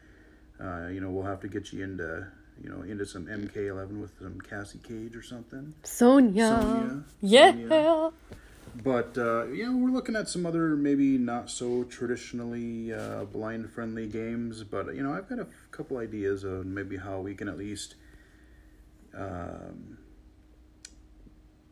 [0.63, 2.27] Uh, you know, we'll have to get you into,
[2.63, 5.75] you know, into some MK11 with some Cassie Cage or something.
[5.83, 6.61] Sonya.
[6.63, 7.05] Sonya.
[7.21, 7.53] Yeah.
[7.53, 8.13] Sonya.
[8.85, 13.73] But, uh, you know, we're looking at some other maybe not so traditionally uh, blind
[13.73, 14.63] friendly games.
[14.63, 17.97] But, you know, I've got a couple ideas on maybe how we can at least.
[19.13, 19.99] Um,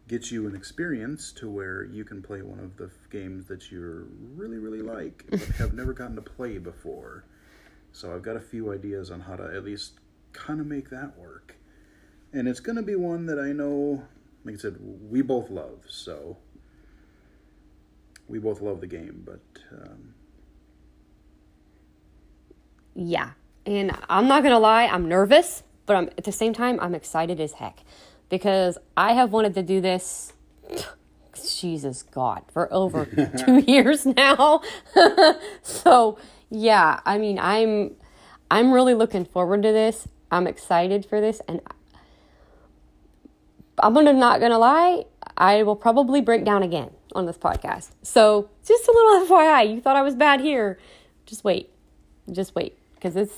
[0.09, 4.09] get you an experience to where you can play one of the games that you
[4.35, 7.25] really, really like, but have never gotten to play before.
[7.93, 9.93] So I've got a few ideas on how to at least
[10.33, 11.57] kind of make that work.
[12.33, 14.03] And it's going to be one that I know,
[14.45, 14.77] like I said,
[15.11, 15.85] we both love.
[15.89, 16.39] So
[18.29, 19.63] we both love the game, but.
[19.73, 20.15] Um...
[22.95, 23.31] Yeah.
[23.67, 26.95] And I'm not going to lie, I'm nervous, but I'm, at the same time, I'm
[26.95, 27.81] excited as heck
[28.29, 30.33] because I have wanted to do this.
[31.59, 33.05] Jesus God, for over
[33.47, 34.61] two years now.
[35.63, 36.19] so
[36.51, 37.93] yeah, I mean, I'm
[38.51, 40.09] I'm really looking forward to this.
[40.31, 41.61] I'm excited for this, and
[43.81, 45.05] I'm gonna not gonna lie.
[45.37, 47.91] I will probably break down again on this podcast.
[48.03, 50.79] So just a little FYI, you thought I was bad here.
[51.27, 51.71] Just wait.
[52.31, 52.77] Just wait.
[52.99, 53.35] Because it's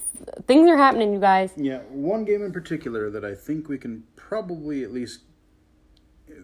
[0.47, 1.53] things are happening, you guys.
[1.57, 5.21] Yeah, one game in particular that I think we can probably at least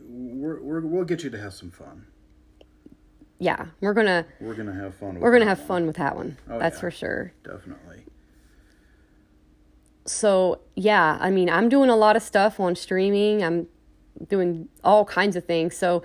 [0.09, 2.07] we're, we're, we'll get you to have some fun.
[3.39, 5.15] Yeah, we're gonna We're gonna have fun.
[5.15, 5.67] With we're gonna that have one.
[5.69, 6.37] fun with that one.
[6.51, 6.81] Oh, That's yeah.
[6.81, 7.33] for sure.
[7.43, 8.05] Definitely.
[10.07, 13.67] so yeah i mean i'm doing a lot of stuff on streaming i'm
[14.29, 16.01] doing all kinds of things so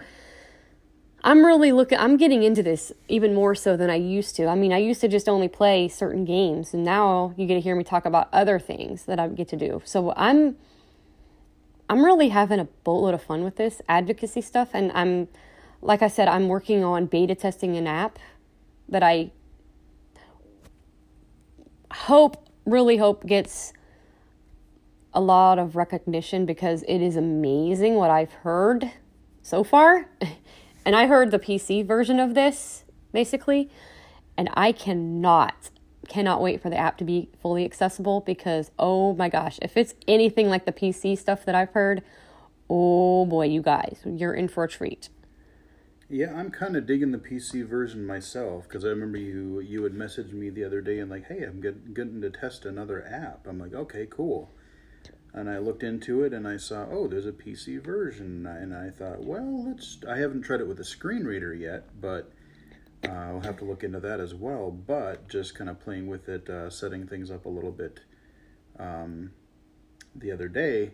[1.23, 4.55] i'm really looking i'm getting into this even more so than i used to i
[4.55, 7.75] mean i used to just only play certain games and now you get to hear
[7.75, 10.55] me talk about other things that i get to do so i'm
[11.89, 15.27] i'm really having a boatload of fun with this advocacy stuff and i'm
[15.81, 18.17] like i said i'm working on beta testing an app
[18.89, 19.31] that i
[21.91, 23.73] hope really hope gets
[25.13, 28.91] a lot of recognition because it is amazing what I've heard
[29.41, 30.09] so far.
[30.85, 33.69] And I heard the PC version of this basically,
[34.37, 35.69] and I cannot
[36.07, 39.93] cannot wait for the app to be fully accessible because oh my gosh, if it's
[40.07, 42.03] anything like the PC stuff that I've heard,
[42.69, 45.09] oh boy, you guys, you're in for a treat.
[46.09, 49.93] Yeah, I'm kind of digging the PC version myself because I remember you you had
[49.93, 53.47] messaged me the other day and like, hey, I'm get, getting to test another app.
[53.47, 54.49] I'm like, okay, cool.
[55.33, 58.89] And I looked into it and I saw, oh, there's a PC version, and I
[58.89, 59.97] thought, well, let's.
[60.07, 62.31] I haven't tried it with a screen reader yet, but
[63.07, 64.71] uh, I'll have to look into that as well.
[64.71, 68.01] But just kind of playing with it, uh, setting things up a little bit.
[68.77, 69.31] Um,
[70.13, 70.91] the other day,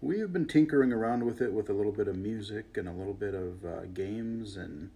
[0.00, 2.92] we have been tinkering around with it with a little bit of music and a
[2.92, 4.90] little bit of uh, games, and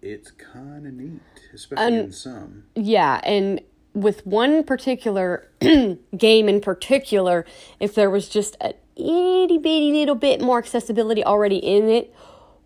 [0.00, 1.20] it's kind of neat,
[1.52, 2.64] especially in some.
[2.76, 3.60] Yeah, and
[3.96, 5.48] with one particular
[6.16, 7.44] game in particular,
[7.80, 12.14] if there was just a itty bitty little bit more accessibility already in it,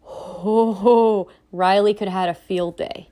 [0.05, 3.09] oh, Riley could have had a field day.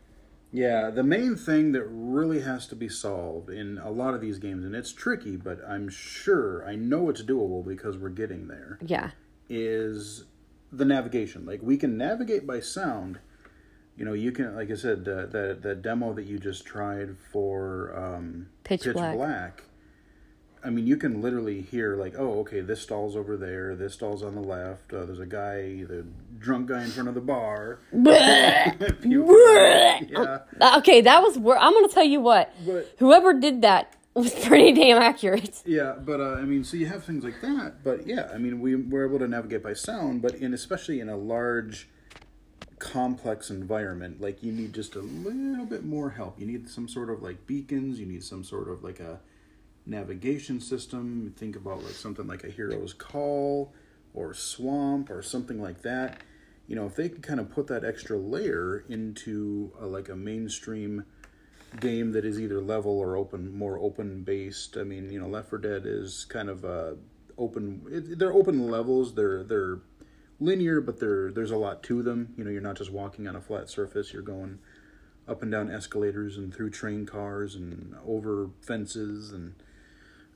[0.51, 4.39] Yeah, the main thing that really has to be solved in a lot of these
[4.39, 8.79] games, and it's tricky, but I'm sure, I know it's doable because we're getting there,
[8.85, 9.11] Yeah,
[9.51, 10.25] is
[10.73, 11.45] the navigation.
[11.45, 13.19] Like, we can navigate by sound.
[13.99, 17.17] You know, you can, like I said, the, the, the demo that you just tried
[17.33, 18.85] for um, Pitch
[19.17, 19.65] Black.
[20.65, 24.23] I mean, you can literally hear, like, oh, okay, this stall's over there, this stall's
[24.23, 26.05] on the left, uh, there's a guy, the
[26.39, 27.79] drunk guy in front of the bar.
[30.11, 30.39] Yeah.
[30.61, 32.53] Uh, okay, that was where I'm gonna tell you what.
[32.67, 35.63] But- Whoever did that was pretty damn accurate.
[35.67, 37.85] Yeah, but uh, I mean, so you have things like that.
[37.85, 41.09] But yeah, I mean, we were able to navigate by sound, but in especially in
[41.09, 41.89] a large,
[42.79, 46.39] complex environment, like you need just a little bit more help.
[46.39, 47.99] You need some sort of like beacons.
[47.99, 49.21] You need some sort of like a
[49.87, 51.35] navigation system.
[51.37, 53.73] Think about like something like a hero's call
[54.15, 56.23] or swamp or something like that.
[56.67, 60.17] You know, if they could kind of put that extra layer into a, like a
[60.17, 61.05] mainstream
[61.81, 64.77] game that is either level or open, more open based.
[64.77, 66.93] I mean, you know, Left 4 Dead is kind of uh,
[67.37, 67.83] open.
[67.91, 69.15] It, they're open levels.
[69.15, 69.79] They're they're
[70.41, 72.35] linear, but there there's a lot to them.
[72.37, 74.13] You know, you're not just walking on a flat surface.
[74.13, 74.59] You're going
[75.27, 79.55] up and down escalators and through train cars and over fences and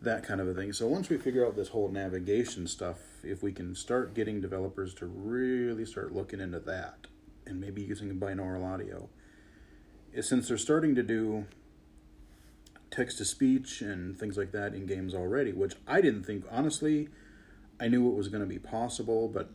[0.03, 0.73] that kind of a thing.
[0.73, 4.93] So once we figure out this whole navigation stuff, if we can start getting developers
[4.95, 7.07] to really start looking into that
[7.47, 9.09] and maybe using binaural audio,
[10.21, 11.47] since they're starting to do
[12.91, 17.09] text to speech and things like that in games already, which I didn't think honestly,
[17.81, 19.51] I knew it was going to be possible, but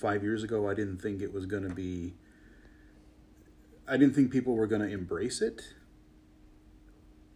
[0.00, 2.14] five years ago I didn't think it was going to be.
[3.86, 5.62] I didn't think people were going to embrace it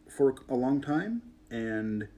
[0.08, 2.08] for a long time, and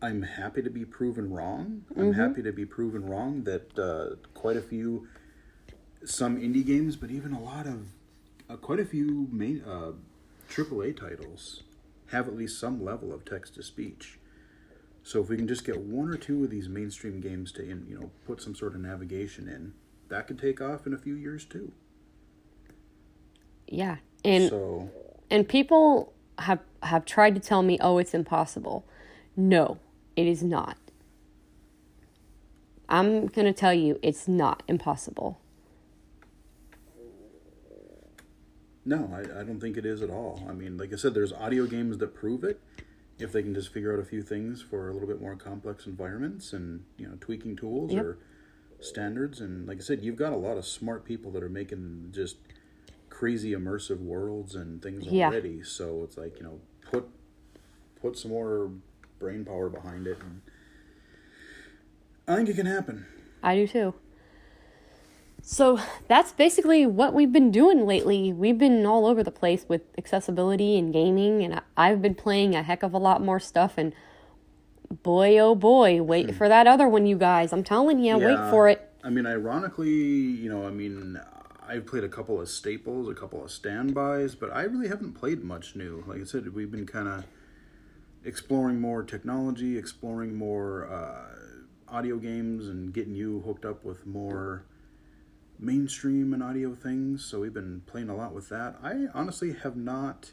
[0.00, 1.84] I'm happy to be proven wrong.
[1.96, 5.08] I'm happy to be proven wrong that uh, quite a few,
[6.04, 7.88] some indie games, but even a lot of,
[8.48, 9.92] uh, quite a few main uh,
[10.50, 11.62] AAA titles
[12.08, 14.17] have at least some level of text to speech.
[15.08, 17.86] So if we can just get one or two of these mainstream games to, in,
[17.88, 19.72] you know, put some sort of navigation in,
[20.10, 21.72] that could take off in a few years too.
[23.66, 24.90] Yeah, and so
[25.30, 28.84] and people have have tried to tell me, "Oh, it's impossible."
[29.34, 29.78] No,
[30.14, 30.76] it is not.
[32.90, 35.40] I'm going to tell you it's not impossible.
[38.84, 40.44] No, I, I don't think it is at all.
[40.46, 42.60] I mean, like I said, there's audio games that prove it.
[43.18, 45.86] If they can just figure out a few things for a little bit more complex
[45.86, 48.04] environments and you know tweaking tools Yep.
[48.04, 48.18] or
[48.80, 52.10] standards, and like I said, you've got a lot of smart people that are making
[52.12, 52.36] just
[53.10, 55.26] crazy immersive worlds and things Yeah.
[55.28, 55.62] already.
[55.64, 57.08] So it's like you know put
[58.00, 58.70] put some more
[59.18, 60.40] brain power behind it, and
[62.28, 63.06] I think it can happen.
[63.42, 63.94] I do too.
[65.50, 68.34] So that's basically what we've been doing lately.
[68.34, 72.62] We've been all over the place with accessibility and gaming, and I've been playing a
[72.62, 73.78] heck of a lot more stuff.
[73.78, 73.94] And
[75.02, 77.54] boy, oh boy, wait for that other one, you guys.
[77.54, 78.92] I'm telling you, wait for it.
[79.02, 81.18] I mean, ironically, you know, I mean,
[81.66, 85.42] I've played a couple of staples, a couple of standbys, but I really haven't played
[85.42, 86.04] much new.
[86.06, 87.24] Like I said, we've been kind of
[88.22, 94.66] exploring more technology, exploring more uh, audio games, and getting you hooked up with more
[95.58, 97.24] mainstream and audio things.
[97.24, 98.76] So we've been playing a lot with that.
[98.82, 100.32] I honestly have not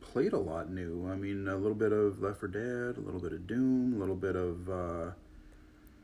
[0.00, 1.08] played a lot new.
[1.10, 3.98] I mean, a little bit of Left 4 Dead, a little bit of Doom, a
[3.98, 4.68] little bit of.
[4.68, 5.10] Uh,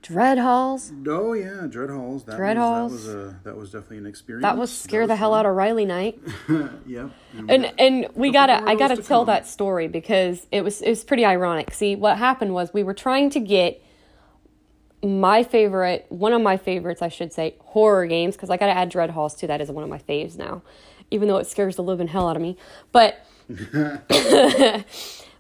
[0.00, 0.92] Dread Halls.
[1.08, 2.24] Oh yeah, Dread Halls.
[2.24, 3.06] That Dread was, Halls.
[3.06, 4.42] That was a that was definitely an experience.
[4.42, 6.20] That was scare the hell out of Riley night.
[6.48, 6.70] of.
[6.86, 7.10] yep.
[7.48, 9.34] And and we gotta I gotta to tell come.
[9.34, 11.74] that story because it was it was pretty ironic.
[11.74, 13.82] See, what happened was we were trying to get
[15.02, 18.88] my favorite, one of my favorites, I should say, horror games because I gotta add
[18.88, 20.62] Dread Halls to that as one of my faves now,
[21.10, 22.56] even though it scares the living hell out of me.
[22.92, 23.24] But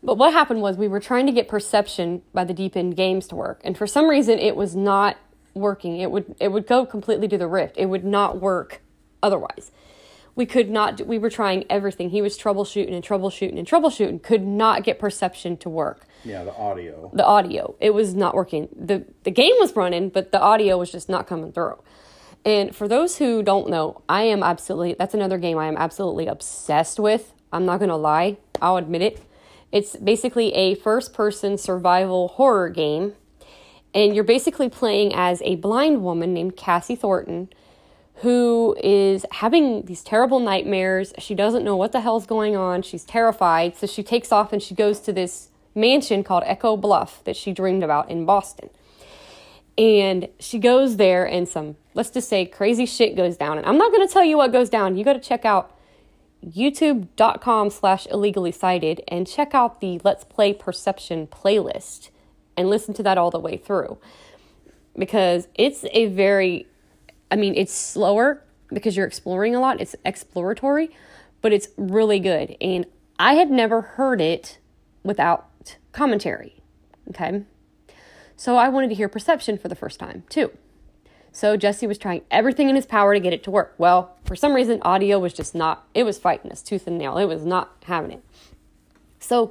[0.02, 3.26] but what happened was we were trying to get Perception by the Deep End Games
[3.28, 5.16] to work, and for some reason it was not
[5.54, 5.98] working.
[5.98, 7.76] It would it would go completely to the Rift.
[7.76, 8.80] It would not work
[9.22, 9.70] otherwise.
[10.36, 10.96] We could not.
[10.98, 12.10] do- We were trying everything.
[12.10, 14.22] He was troubleshooting and troubleshooting and troubleshooting.
[14.22, 16.06] Could not get Perception to work.
[16.28, 17.10] Yeah, the audio.
[17.14, 18.68] The audio it was not working.
[18.76, 21.78] the The game was running, but the audio was just not coming through.
[22.44, 26.26] And for those who don't know, I am absolutely that's another game I am absolutely
[26.26, 27.32] obsessed with.
[27.52, 28.36] I'm not going to lie.
[28.60, 29.22] I'll admit it.
[29.72, 33.14] It's basically a first person survival horror game.
[33.94, 37.48] And you're basically playing as a blind woman named Cassie Thornton
[38.16, 41.12] who is having these terrible nightmares.
[41.18, 42.82] She doesn't know what the hell's going on.
[42.82, 43.76] She's terrified.
[43.76, 47.52] So she takes off and she goes to this mansion called Echo Bluff that she
[47.52, 48.70] dreamed about in Boston.
[49.76, 53.58] And she goes there and some, let's just say, crazy shit goes down.
[53.58, 54.96] And I'm not going to tell you what goes down.
[54.96, 55.74] You got to check out
[56.44, 62.10] youtube.com slash illegally sighted and check out the Let's Play Perception playlist
[62.56, 63.98] and listen to that all the way through.
[64.96, 66.66] Because it's a very,
[67.30, 69.80] I mean, it's slower because you're exploring a lot.
[69.80, 70.90] It's exploratory,
[71.40, 72.56] but it's really good.
[72.60, 72.84] And
[73.18, 74.58] I had never heard it
[75.04, 75.47] without
[75.98, 76.54] commentary.
[77.10, 77.42] Okay.
[78.36, 80.52] So I wanted to hear Perception for the first time too.
[81.32, 83.74] So Jesse was trying everything in his power to get it to work.
[83.78, 87.18] Well, for some reason, audio was just not, it was fighting us tooth and nail.
[87.18, 88.22] It was not having it.
[89.18, 89.50] So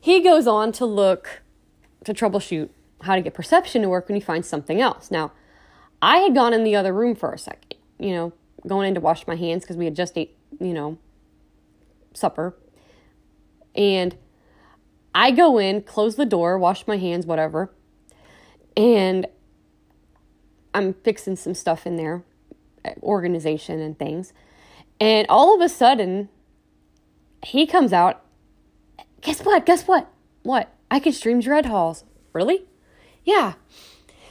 [0.00, 1.42] he goes on to look,
[2.04, 2.70] to troubleshoot
[3.02, 5.10] how to get perception to work when he finds something else.
[5.10, 5.32] Now,
[6.00, 8.32] I had gone in the other room for a second, you know,
[8.66, 10.96] going in to wash my hands because we had just ate, you know,
[12.14, 12.56] supper.
[13.74, 14.16] And
[15.14, 17.72] I go in, close the door, wash my hands, whatever.
[18.76, 19.26] And
[20.74, 22.24] I'm fixing some stuff in there,
[23.02, 24.32] organization and things.
[25.00, 26.28] And all of a sudden,
[27.44, 28.24] he comes out.
[29.20, 29.66] Guess what?
[29.66, 30.08] Guess what?
[30.42, 30.72] What?
[30.90, 32.04] I can stream Dread Halls.
[32.32, 32.64] Really?
[33.24, 33.54] Yeah.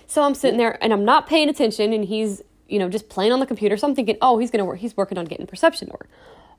[0.07, 3.31] So I'm sitting there and I'm not paying attention, and he's, you know, just playing
[3.31, 3.77] on the computer.
[3.77, 4.79] So I'm thinking, oh, he's gonna work.
[4.79, 6.09] He's working on getting perception to work.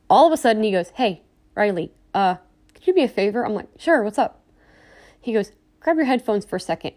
[0.08, 1.22] All of a sudden, he goes, "Hey,
[1.54, 2.36] Riley, uh,
[2.82, 4.02] could you be a favor?" I'm like, "Sure.
[4.02, 4.42] What's up?"
[5.20, 6.94] He goes, "Grab your headphones for a second.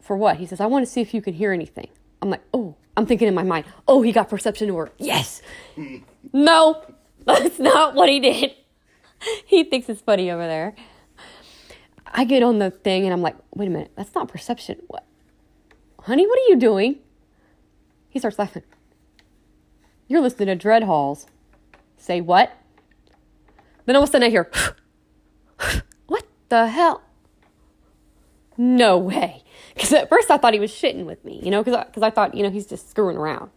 [0.00, 0.38] For what?
[0.38, 1.88] He says, I want to see if you can hear anything.
[2.22, 4.94] I'm like, oh, I'm thinking in my mind, oh, he got perception to work.
[4.98, 5.42] Yes.
[6.32, 6.82] no,
[7.24, 8.52] that's not what he did.
[9.46, 10.74] he thinks it's funny over there.
[12.06, 14.80] I get on the thing and I'm like, wait a minute, that's not perception.
[14.88, 15.06] What?
[16.00, 16.98] Honey, what are you doing?
[18.08, 18.64] He starts laughing.
[20.08, 21.26] You're listening to Dread Halls.
[21.96, 22.52] Say what?
[23.86, 24.50] Then all of a sudden I hear,
[26.06, 27.02] what the hell?
[28.56, 29.42] No way.
[29.74, 32.02] Because at first I thought he was shitting with me, you know, because I, 'cause
[32.02, 33.50] I thought, you know, he's just screwing around.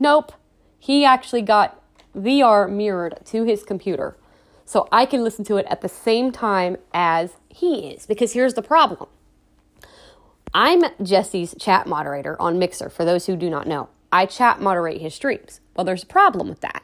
[0.00, 0.32] Nope.
[0.78, 1.80] He actually got
[2.16, 4.16] VR mirrored to his computer.
[4.64, 8.06] So I can listen to it at the same time as he is.
[8.06, 9.08] Because here's the problem
[10.52, 13.88] I'm Jesse's chat moderator on Mixer, for those who do not know.
[14.12, 15.60] I chat moderate his streams.
[15.76, 16.82] Well, there's a problem with that.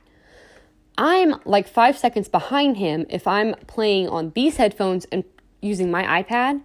[1.01, 5.25] I'm like five seconds behind him if I'm playing on these headphones and
[5.63, 6.61] using my iPad.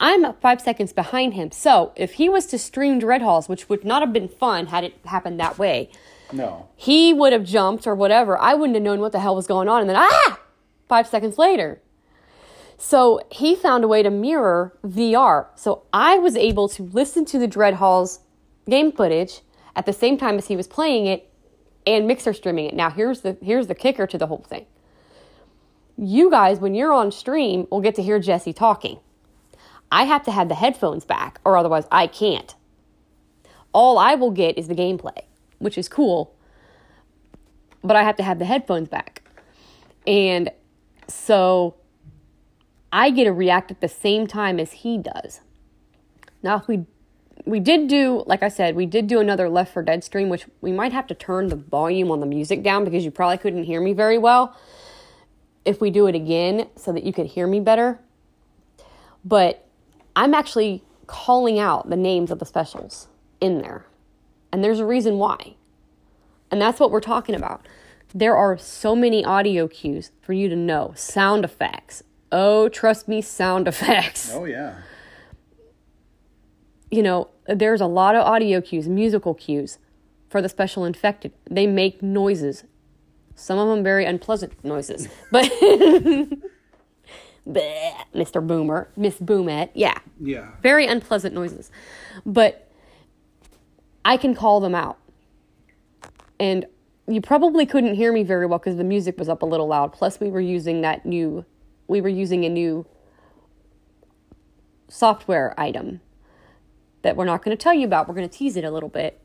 [0.00, 1.52] I'm five seconds behind him.
[1.52, 4.82] So if he was to stream Dread Halls, which would not have been fun had
[4.82, 5.88] it happened that way,
[6.32, 6.66] No.
[6.74, 8.36] he would have jumped or whatever.
[8.36, 9.80] I wouldn't have known what the hell was going on.
[9.82, 10.40] And then, ah,
[10.88, 11.80] five seconds later.
[12.76, 15.46] So he found a way to mirror VR.
[15.54, 18.18] So I was able to listen to the Dread Halls
[18.68, 19.42] game footage
[19.76, 21.30] at the same time as he was playing it
[21.86, 22.74] and mixer streaming it.
[22.74, 24.66] Now here's the here's the kicker to the whole thing.
[25.96, 28.98] You guys, when you're on stream, will get to hear Jesse talking.
[29.92, 32.54] I have to have the headphones back, or otherwise I can't.
[33.74, 35.18] all I will get is the gameplay,
[35.58, 36.34] which is cool.
[37.82, 39.22] But I have to have the headphones back.
[40.06, 40.50] And
[41.08, 41.74] so
[42.92, 45.40] I get to react at the same time as he does.
[46.42, 46.86] Now, if we
[47.44, 50.46] we did do, like I said, we did do another Left 4 Dead stream, which
[50.60, 53.64] we might have to turn the volume on the music down because you probably couldn't
[53.64, 54.56] hear me very well
[55.64, 57.98] if we do it again so that you could hear me better.
[59.24, 59.66] But
[60.14, 63.08] I'm actually calling out the names of the specials
[63.40, 63.86] in there.
[64.52, 65.56] And there's a reason why.
[66.50, 67.66] And that's what we're talking about.
[68.14, 72.02] There are so many audio cues for you to know, sound effects.
[72.30, 74.30] Oh, trust me, sound effects.
[74.32, 74.76] Oh yeah.
[76.94, 79.78] You know, there's a lot of audio cues, musical cues
[80.28, 81.32] for the special infected.
[81.50, 82.62] They make noises.
[83.34, 85.08] Some of them very unpleasant noises.
[85.32, 85.50] But
[88.14, 88.46] Mr.
[88.46, 89.98] Boomer, Miss Boomette, yeah.
[90.20, 90.52] Yeah.
[90.62, 91.72] Very unpleasant noises.
[92.24, 92.70] But
[94.04, 94.96] I can call them out.
[96.38, 96.64] And
[97.08, 99.92] you probably couldn't hear me very well because the music was up a little loud.
[99.92, 101.44] Plus, we were using that new,
[101.88, 102.86] we were using a new
[104.88, 106.00] software item
[107.04, 108.08] that we're not going to tell you about.
[108.08, 109.20] We're going to tease it a little bit.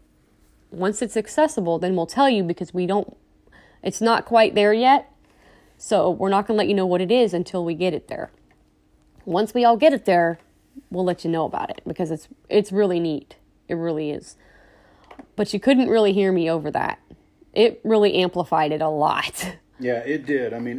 [0.69, 3.17] Once it's accessible, then we'll tell you because we don't,
[3.82, 5.11] it's not quite there yet.
[5.77, 8.07] So we're not going to let you know what it is until we get it
[8.09, 8.30] there.
[9.25, 10.38] Once we all get it there,
[10.91, 13.38] we'll let you know about it because it's it's really neat.
[13.67, 14.36] It really is.
[15.36, 16.99] But you couldn't really hear me over that.
[17.53, 19.55] It really amplified it a lot.
[19.82, 20.53] Yeah, it did.
[20.53, 20.77] I mean,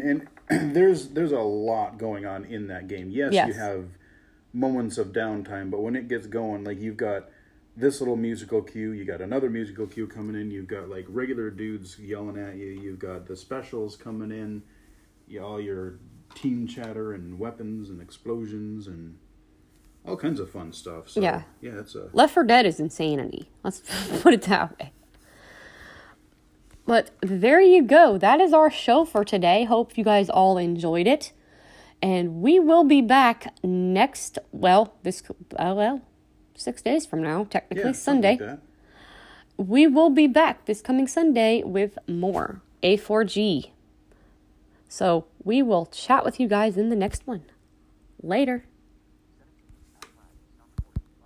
[0.51, 3.09] and there's there's a lot going on in that game.
[3.09, 3.49] Yes, Yes.
[3.49, 3.87] you have
[4.53, 7.29] moments of downtime, but when it gets going, like you've got
[7.77, 11.51] this little musical cue, you got another musical cue coming in, you've got like regular
[11.51, 14.63] dudes yelling at you, you've got the specials coming in,
[15.29, 15.95] you, all your
[16.35, 19.17] team chatter and weapons and explosions and
[20.07, 21.09] all kinds of fun stuff.
[21.09, 21.43] So, Yeah.
[21.61, 23.49] yeah, it's a Left 4 Dead is insanity.
[23.63, 23.83] Let's
[24.23, 24.93] put it that way.
[26.87, 28.19] But there you go.
[28.19, 29.65] That is our show for today.
[29.65, 31.33] Hope you guys all enjoyed it.
[32.03, 35.23] And we will be back next, well, this,
[35.57, 36.01] uh, well,
[36.55, 38.39] six days from now, technically yeah, Sunday.
[38.39, 38.59] like
[39.61, 43.71] we will be back this coming Sunday with more A4G.
[44.89, 47.43] So we will chat with you guys in the next one.
[48.23, 48.65] Later.